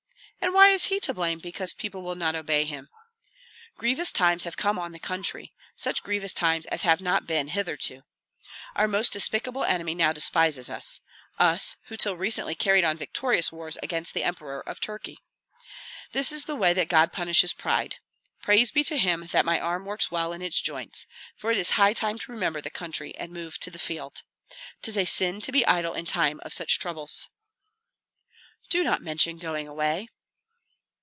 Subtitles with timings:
[0.43, 2.89] And why is he to blame because people will not obey him?
[3.77, 8.01] Grievous times have come on the country, such grievous times as have not been hitherto.
[8.75, 11.01] Our most despicable enemy now despises us,
[11.37, 15.19] us who till recently carried on victorious wars against the Emperor of Turkey.
[16.11, 17.97] This is the way that God punishes pride.
[18.41, 21.05] Praise be to Him that my arm works well in its joints,
[21.35, 24.23] for it is high time to remember the country and move to the field.
[24.81, 27.29] 'Tis a sin to be idle in time of such troubles."
[28.71, 30.09] "Do not mention going away."